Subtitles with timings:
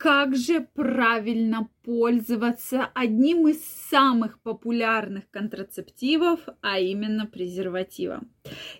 [0.00, 8.30] как же правильно пользоваться одним из самых популярных контрацептивов, а именно презервативом.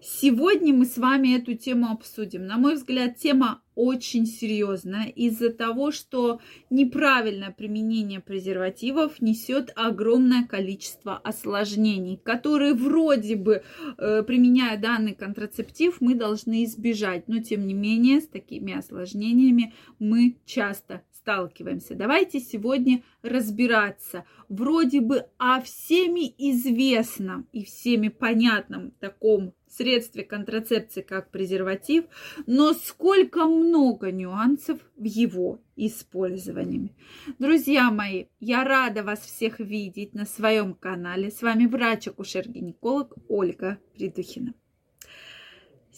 [0.00, 2.46] Сегодня мы с вами эту тему обсудим.
[2.46, 11.16] На мой взгляд, тема очень серьезная из-за того, что неправильное применение презервативов несет огромное количество
[11.16, 13.62] осложнений, которые вроде бы,
[13.98, 17.28] э, применяя данный контрацептив, мы должны избежать.
[17.28, 21.94] Но тем не менее, с такими осложнениями мы часто сталкиваемся.
[21.94, 22.87] Давайте сегодня
[23.22, 24.24] разбираться.
[24.48, 32.04] Вроде бы о всеми известном и всеми понятном таком средстве контрацепции, как презерватив,
[32.46, 36.94] но сколько много нюансов в его использовании.
[37.38, 41.30] Друзья мои, я рада вас всех видеть на своем канале.
[41.30, 44.54] С вами врач-акушер-гинеколог Ольга Придухина.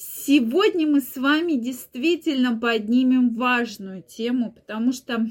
[0.02, 5.26] Сегодня мы с вами действительно поднимем важную тему, потому что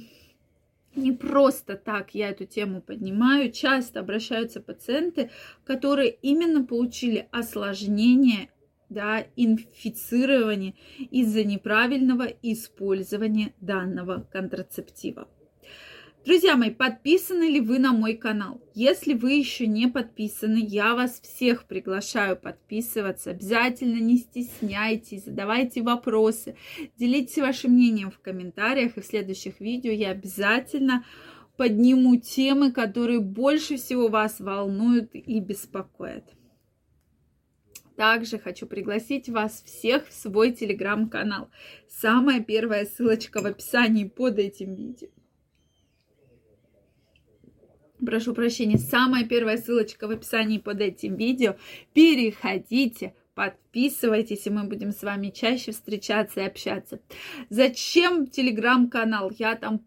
[0.96, 3.52] не просто так я эту тему поднимаю.
[3.52, 5.30] Часто обращаются пациенты,
[5.64, 8.50] которые именно получили осложнение
[8.90, 15.28] да, инфицирование из-за неправильного использования данного контрацептива.
[16.26, 18.62] Друзья мои, подписаны ли вы на мой канал?
[18.76, 23.32] Если вы еще не подписаны, я вас всех приглашаю подписываться.
[23.32, 26.58] Обязательно не стесняйтесь, задавайте вопросы,
[26.98, 28.98] делитесь вашим мнением в комментариях.
[28.98, 31.06] И в следующих видео я обязательно
[31.56, 36.26] подниму темы, которые больше всего вас волнуют и беспокоят.
[37.96, 41.50] Также хочу пригласить вас всех в свой телеграм-канал.
[41.88, 45.10] Самая первая ссылочка в описании под этим видео.
[48.06, 51.56] Прошу прощения, самая первая ссылочка в описании под этим видео.
[51.94, 57.02] Переходите, подписывайтесь, и мы будем с вами чаще встречаться и общаться.
[57.50, 59.32] Зачем телеграм-канал?
[59.38, 59.82] Я там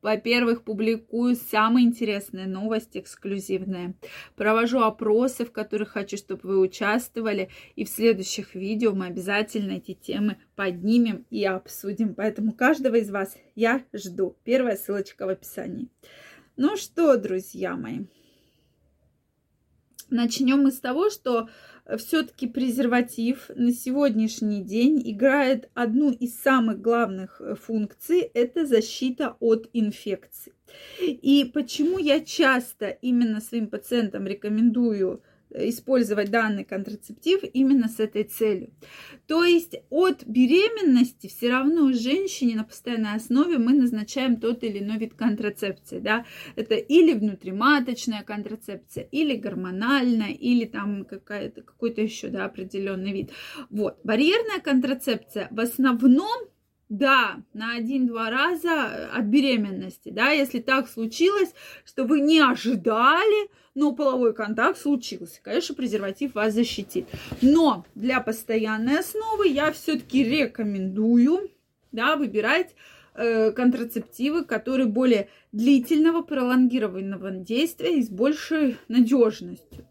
[0.00, 3.94] во-первых, публикую самые интересные новости, эксклюзивные.
[4.36, 7.50] Провожу опросы, в которых хочу, чтобы вы участвовали.
[7.74, 12.14] И в следующих видео мы обязательно эти темы поднимем и обсудим.
[12.14, 14.36] Поэтому каждого из вас я жду.
[14.44, 15.88] Первая ссылочка в описании.
[16.60, 18.00] Ну что, друзья мои,
[20.10, 21.48] начнем мы с того, что
[21.98, 29.70] все-таки презерватив на сегодняшний день играет одну из самых главных э, функций– это защита от
[29.72, 30.52] инфекций.
[31.00, 38.72] И почему я часто именно своим пациентам рекомендую использовать данный контрацептив именно с этой целью.
[39.26, 44.98] То есть от беременности все равно женщине на постоянной основе мы назначаем тот или иной
[44.98, 46.00] вид контрацепции.
[46.00, 46.24] Да?
[46.56, 53.30] Это или внутриматочная контрацепция, или гормональная, или там какая-то, какой-то еще да, определенный вид.
[53.70, 53.98] Вот.
[54.04, 56.48] Барьерная контрацепция в основном
[56.88, 61.52] да, на один-два раза от беременности, да, если так случилось,
[61.84, 65.40] что вы не ожидали, но половой контакт случился.
[65.42, 67.06] Конечно, презерватив вас защитит.
[67.42, 71.50] Но для постоянной основы я все-таки рекомендую,
[71.92, 72.74] да, выбирать
[73.14, 79.87] э, контрацептивы, которые более длительного, пролонгированного действия и с большей надежностью.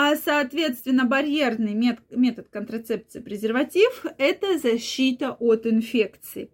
[0.00, 6.52] А, соответственно, барьерный метод контрацепции презерватив– это защита от инфекций.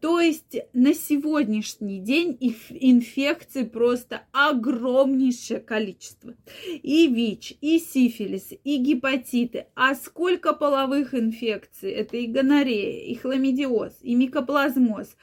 [0.00, 2.38] То есть на сегодняшний день
[2.70, 6.36] инфекций просто огромнейшее количество.
[6.82, 9.66] И ВИЧ, и сифилис, и гепатиты.
[9.74, 11.90] А сколько половых инфекций?
[11.90, 15.18] Это и гонорея, и хламидиоз, и микоплазмоз.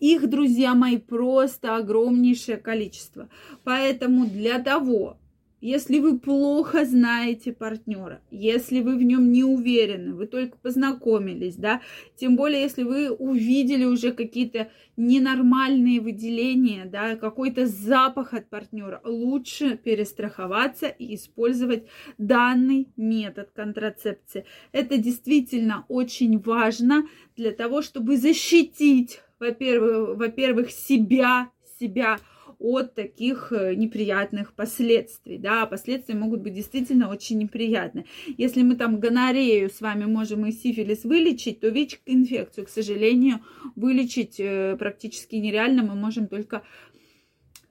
[0.00, 3.28] Их, друзья мои, просто огромнейшее количество.
[3.64, 5.18] Поэтому для того,
[5.62, 11.80] если вы плохо знаете партнера, если вы в нем не уверены, вы только познакомились, да,
[12.16, 19.76] тем более, если вы увидели уже какие-то ненормальные выделения, да, какой-то запах от партнера, лучше
[19.76, 21.84] перестраховаться и использовать
[22.18, 24.44] данный метод контрацепции.
[24.72, 27.06] Это действительно очень важно
[27.36, 32.18] для того, чтобы защитить, во-первых, во-первых, себя, себя
[32.62, 35.38] от таких э, неприятных последствий.
[35.38, 38.06] Да, последствия могут быть действительно очень неприятны.
[38.38, 43.40] Если мы там гонорею с вами можем и сифилис вылечить, то ВИЧ-инфекцию, к сожалению,
[43.74, 45.82] вылечить э, практически нереально.
[45.82, 46.62] Мы можем только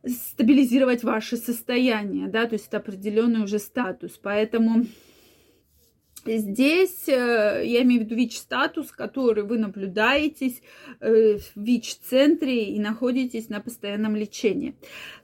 [0.05, 4.19] стабилизировать ваше состояние, да, то есть это определенный уже статус.
[4.21, 4.85] Поэтому
[6.25, 10.61] Здесь э, я имею в виду ВИЧ-статус, который вы наблюдаетесь
[10.99, 14.75] э, в ВИЧ-центре и находитесь на постоянном лечении.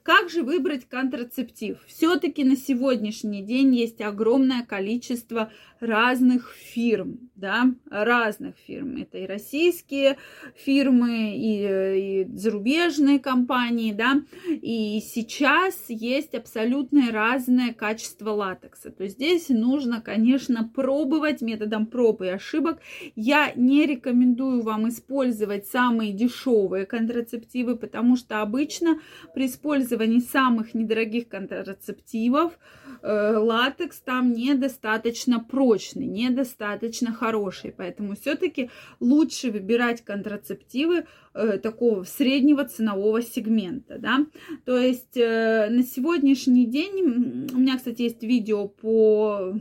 [0.08, 1.80] Как же выбрать контрацептив?
[1.86, 5.52] Все-таки на сегодняшний день есть огромное количество
[5.82, 8.96] разных фирм, да, разных фирм.
[9.02, 10.18] Это и российские
[10.56, 14.22] фирмы, и, и зарубежные компании, да.
[14.48, 18.92] И сейчас есть абсолютно разное качество латекса.
[18.92, 22.80] То есть здесь нужно, конечно, пробовать методом проб и ошибок.
[23.18, 29.02] Я не рекомендую вам использовать самые дешевые контрацептивы, потому что обычно
[29.34, 32.58] при использовании самых недорогих контрацептивов
[33.02, 37.74] э, латекс там недостаточно прочный, недостаточно хороший.
[37.76, 38.70] Поэтому все-таки
[39.02, 43.98] лучше выбирать контрацептивы э, такого среднего ценового сегмента.
[44.00, 44.26] Да?
[44.64, 49.54] То есть э, на сегодняшний день, у меня, кстати, есть видео по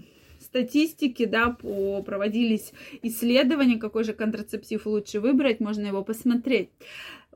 [0.56, 2.72] статистике, да, по, проводились
[3.02, 6.70] исследования, какой же контрацептив лучше выбрать, можно его посмотреть.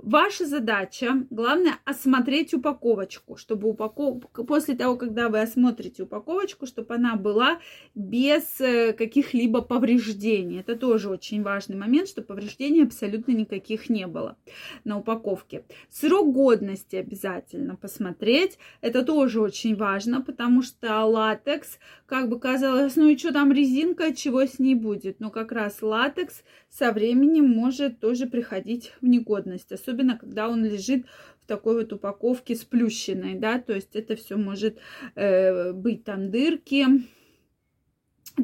[0.02, 7.16] Ваша задача, главное, осмотреть упаковочку, чтобы упаковка, после того, когда вы осмотрите упаковочку, чтобы она
[7.16, 7.60] была
[7.94, 10.60] без э, каких-либо повреждений.
[10.60, 14.38] Это тоже очень важный момент, чтобы повреждений абсолютно никаких не было
[14.84, 15.64] на упаковке.
[15.90, 18.58] Срок годности обязательно посмотреть.
[18.80, 24.14] Это тоже очень важно, потому что латекс, как бы казалось, ну и что там резинка,
[24.14, 25.20] чего с ней будет.
[25.20, 31.06] Но как раз латекс со временем может тоже приходить в негодность, особенно когда он лежит
[31.42, 34.78] в такой вот упаковке сплющенной, да, то есть это все может
[35.14, 36.86] э, быть там дырки,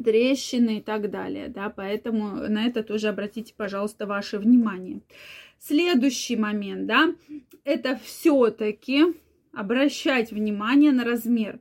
[0.03, 5.01] трещины и так далее, да, поэтому на это тоже обратите, пожалуйста, ваше внимание.
[5.59, 7.15] Следующий момент, да,
[7.63, 9.05] это все-таки
[9.53, 11.59] обращать внимание на размер.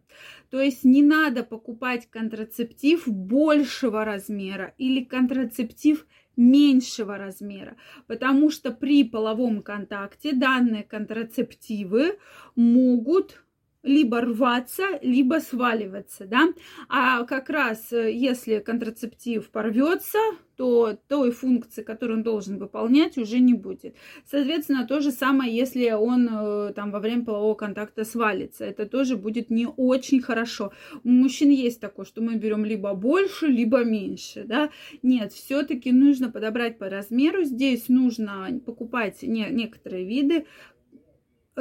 [0.50, 6.06] То есть не надо покупать контрацептив большего размера или контрацептив
[6.36, 12.18] меньшего размера, потому что при половом контакте данные контрацептивы
[12.54, 13.42] могут
[13.86, 16.48] либо рваться, либо сваливаться, да.
[16.88, 20.18] А как раз э, если контрацептив порвется,
[20.56, 23.94] то той функции, которую он должен выполнять, уже не будет.
[24.28, 28.64] Соответственно, то же самое, если он э, там во время полового контакта свалится.
[28.64, 30.72] Это тоже будет не очень хорошо.
[31.04, 34.70] У мужчин есть такое, что мы берем либо больше, либо меньше, да.
[35.02, 37.44] Нет, все-таки нужно подобрать по размеру.
[37.44, 40.46] Здесь нужно покупать не, некоторые виды,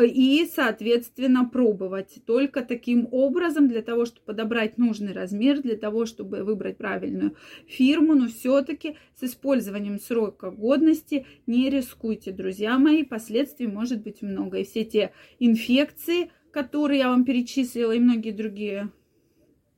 [0.04, 6.44] и, соответственно, пробовать только таким образом для того, чтобы подобрать нужный размер, для того, чтобы
[6.44, 7.36] выбрать правильную
[7.68, 14.60] фирму, но все-таки с использованием срока годности не рискуйте, друзья мои, последствий может быть много.
[14.60, 18.92] И все те инфекции, которые я вам перечислила, и многие другие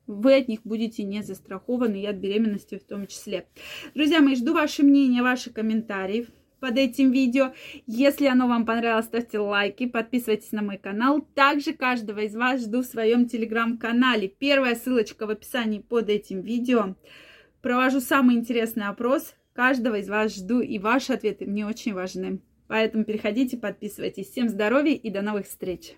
[0.08, 3.46] вы от них будете не застрахованы, и от беременности в том числе.
[3.94, 6.28] Друзья мои, жду ваше мнение, ваши комментарии
[6.59, 7.54] под этим видео.
[7.86, 11.21] Если оно вам понравилось, ставьте лайки, подписывайтесь на мой канал.
[11.36, 14.27] Также каждого из вас жду в своем телеграм-канале.
[14.27, 16.95] Первая ссылочка в описании под этим видео.
[17.62, 19.36] Провожу самый интересный опрос.
[19.54, 22.39] Каждого из вас жду, и ваши ответы мне очень важны.
[22.68, 24.30] Поэтому переходите, подписывайтесь.
[24.30, 25.95] Всем здоровья и до новых встреч!